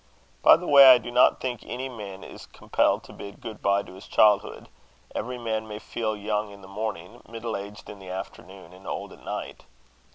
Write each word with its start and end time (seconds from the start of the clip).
By 0.41 0.57
the 0.57 0.65
way, 0.65 0.89
I 0.91 0.97
do 0.97 1.11
not 1.11 1.39
think 1.39 1.63
any 1.63 1.87
man 1.87 2.23
is 2.23 2.47
compelled 2.47 3.03
to 3.03 3.13
bid 3.13 3.39
good 3.39 3.61
bye 3.61 3.83
to 3.83 3.93
his 3.93 4.07
childhood: 4.07 4.67
every 5.13 5.37
man 5.37 5.67
may 5.67 5.77
feel 5.77 6.17
young 6.17 6.49
in 6.49 6.61
the 6.61 6.67
morning, 6.67 7.21
middle 7.29 7.55
aged 7.55 7.87
in 7.87 7.99
the 7.99 8.09
afternoon, 8.09 8.73
and 8.73 8.87
old 8.87 9.13
at 9.13 9.23
night. 9.23 9.65